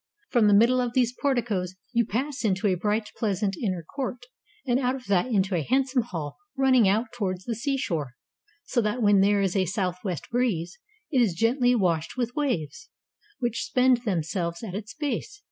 From 0.31 0.47
the 0.47 0.55
middle 0.55 0.81
of 0.81 0.93
these 0.93 1.13
porticoes 1.21 1.75
you 1.93 2.07
pass 2.07 2.43
into 2.43 2.65
a 2.65 2.73
bright 2.73 3.11
pleasant 3.17 3.55
inner 3.55 3.83
court, 3.83 4.25
and 4.65 4.79
out 4.79 4.95
of 4.95 5.05
that 5.05 5.27
into 5.27 5.53
a 5.53 5.61
handsome 5.61 6.01
hall 6.01 6.37
running 6.57 6.89
out 6.89 7.11
towards 7.13 7.43
the 7.43 7.53
seashore; 7.53 8.15
so 8.63 8.81
that 8.81 9.03
when 9.03 9.21
there 9.21 9.41
is 9.41 9.55
a 9.55 9.65
southwest 9.65 10.27
breeze, 10.31 10.79
it 11.11 11.21
is 11.21 11.35
gently 11.35 11.75
washed 11.75 12.17
with 12.17 12.35
waves, 12.35 12.89
which 13.37 13.63
spend 13.65 13.97
themselves 13.97 14.63
at 14.63 14.73
its 14.73 14.95
base. 14.95 15.39